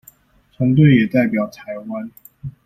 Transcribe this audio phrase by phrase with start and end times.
[0.55, 2.09] 團隊也代表臺灣